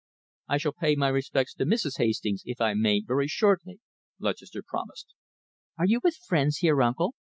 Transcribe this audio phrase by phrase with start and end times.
[0.47, 1.97] "I shall pay my respects to Mrs.
[1.99, 3.79] Hastings, if I may, very shortly,"
[4.17, 5.13] Lutchester promised.
[5.77, 7.13] "Are you with friends here, uncle?"